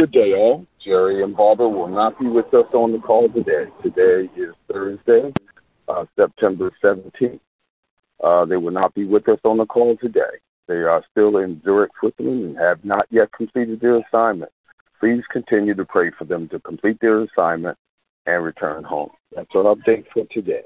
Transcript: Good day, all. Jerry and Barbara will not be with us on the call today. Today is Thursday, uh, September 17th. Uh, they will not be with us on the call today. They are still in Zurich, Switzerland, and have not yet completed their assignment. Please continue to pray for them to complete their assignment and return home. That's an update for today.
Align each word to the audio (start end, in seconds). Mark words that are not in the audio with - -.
Good 0.00 0.12
day, 0.12 0.32
all. 0.32 0.64
Jerry 0.82 1.22
and 1.22 1.36
Barbara 1.36 1.68
will 1.68 1.86
not 1.86 2.18
be 2.18 2.26
with 2.26 2.54
us 2.54 2.64
on 2.72 2.92
the 2.92 2.98
call 3.00 3.28
today. 3.28 3.66
Today 3.82 4.30
is 4.34 4.54
Thursday, 4.72 5.30
uh, 5.88 6.06
September 6.16 6.72
17th. 6.82 7.38
Uh, 8.24 8.46
they 8.46 8.56
will 8.56 8.70
not 8.70 8.94
be 8.94 9.04
with 9.04 9.28
us 9.28 9.38
on 9.44 9.58
the 9.58 9.66
call 9.66 9.98
today. 9.98 10.40
They 10.68 10.76
are 10.76 11.04
still 11.10 11.36
in 11.36 11.60
Zurich, 11.66 11.90
Switzerland, 12.00 12.44
and 12.44 12.56
have 12.56 12.82
not 12.82 13.08
yet 13.10 13.30
completed 13.32 13.82
their 13.82 13.98
assignment. 13.98 14.50
Please 15.00 15.22
continue 15.30 15.74
to 15.74 15.84
pray 15.84 16.10
for 16.18 16.24
them 16.24 16.48
to 16.48 16.58
complete 16.60 16.98
their 17.02 17.20
assignment 17.20 17.76
and 18.24 18.42
return 18.42 18.82
home. 18.84 19.10
That's 19.36 19.54
an 19.54 19.64
update 19.64 20.06
for 20.14 20.24
today. 20.30 20.62